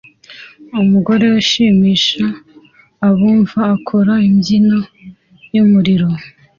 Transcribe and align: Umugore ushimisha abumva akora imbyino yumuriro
Umugore 0.81 1.25
ushimisha 1.41 2.25
abumva 3.07 3.59
akora 3.75 4.13
imbyino 4.27 4.79
yumuriro 5.55 6.09